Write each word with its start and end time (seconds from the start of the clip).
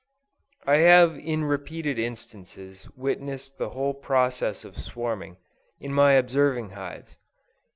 I 0.65 0.77
have 0.77 1.15
in 1.15 1.43
repeated 1.43 1.99
instances 1.99 2.89
witnessed 2.97 3.59
the 3.59 3.69
whole 3.69 3.93
process 3.93 4.65
of 4.65 4.75
swarming, 4.79 5.37
in 5.79 5.93
my 5.93 6.13
observing 6.13 6.71
hives. 6.71 7.19